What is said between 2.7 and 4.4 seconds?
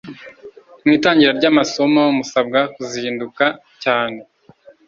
kuzinduka cyane